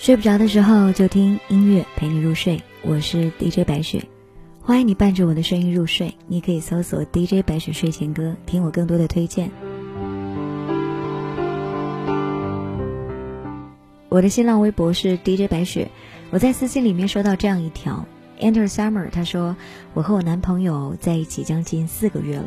[0.00, 4.02] 睡不着的时候就听音乐陪你入睡，我是 DJ 白雪，
[4.62, 6.14] 欢迎你伴着我的声音入睡。
[6.26, 9.50] 你可以搜索 DJ 白雪睡前歌，听我更多的推荐。
[14.08, 15.90] 我的新浪微博是 DJ 白雪，
[16.30, 18.06] 我在私信里面收到这样一条
[18.40, 19.54] ，Enter Summer，他说
[19.92, 22.46] 我和我男朋友在一起将近四个月了。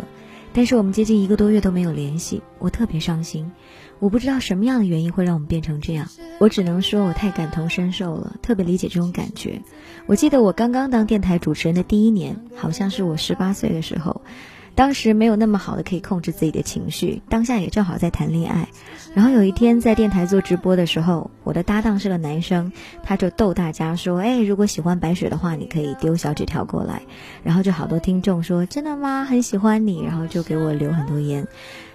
[0.54, 3.52] 但是我们接近一个多月都没有联系，我特别伤心。
[4.00, 6.08] 我不知道什么样的原因会让我们变成这样，
[6.40, 9.62] 我只能说我太感同身受了，特别理解这种感觉。
[10.06, 14.22] 我记得我刚刚当电台主持人的第一年，好像是我十八岁的时候。
[14.76, 18.68] 当时没有那么好的可以控制自己的情绪，当下也正好在谈恋爱。
[19.14, 22.72] 然后有一天在电台做直播的时候，我的搭档是个男生，
[23.04, 27.04] 他就逗大家说：“哎，如果喜欢白雪的话，你可以丢小纸条过来。”
[27.44, 29.26] 然后就好多听众说：“真的吗？
[29.26, 31.48] 很喜欢你。”然后就给我留很多言。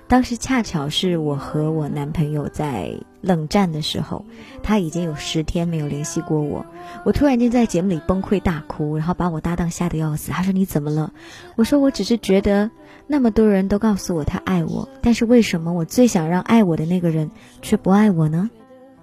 [0.09, 4.25] 当时恰巧是我和我男朋友在冷战的时候，
[4.63, 6.65] 他已经有十天没有联系过我。
[7.05, 10.33] 我突然间在节目里崩溃大哭，然后把我搭档吓得要死。
[10.33, 11.13] 他说：“你怎么了？”
[11.57, 12.71] 我说：“我只是觉得
[13.07, 18.49] 那么多人都告诉我他爱我，但是为什么我最想让爱我的那个人却不爱我呢？”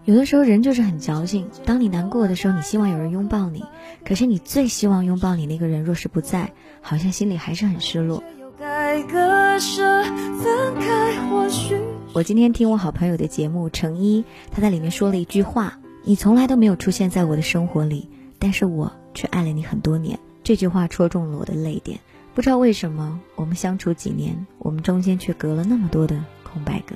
[0.05, 1.47] 有的时候人就是很矫情。
[1.65, 3.63] 当你难过的时候，你希望有人拥抱你，
[4.03, 8.23] 可是你最希望拥抱你那个人若是不在，好像心里还是很失落。
[8.57, 11.75] 该割舍分开，或许
[12.13, 21.99] 我今天听我好朋友的节目，程一，他在里面说了一句话：“你从来都没有出现在我的生活里，但是我却爱了你很多年。”这句话戳中了我的泪点。
[22.33, 26.95] 不知道为什么，我们相处几年，我们中间却隔了那么多的空白格。